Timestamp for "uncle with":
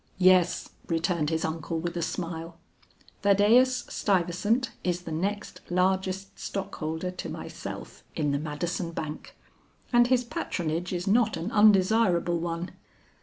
1.45-1.95